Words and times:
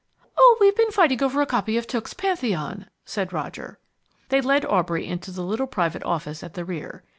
"Oh, 0.35 0.57
we've 0.59 0.75
been 0.75 0.89
fighting 0.89 1.21
over 1.21 1.43
a 1.43 1.45
copy 1.45 1.77
of 1.77 1.85
Tooke's 1.85 2.15
Pantheon," 2.15 2.87
said 3.05 3.31
Roger. 3.31 3.77
They 4.29 4.41
led 4.41 4.65
Aubrey 4.65 5.05
into 5.05 5.29
the 5.29 5.43
little 5.43 5.67
private 5.67 6.01
office 6.03 6.41
at 6.41 6.55
the 6.55 6.65
rear. 6.65 7.03